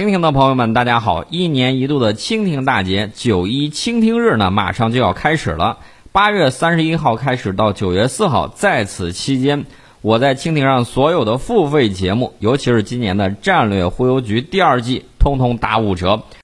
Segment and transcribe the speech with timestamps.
[0.00, 1.26] 蜻蜓的朋友们大家好。
[1.28, 5.76] 一年一度的蜻蜓大节九一蜻蜓日呢马上就要开始了。
[6.10, 9.66] 八月三十一号开始到九月四号在此期间
[10.00, 16.22] 我在蜻蜓上所有的付费节目尤其是今年的战略忽悠局第二季通通打五折。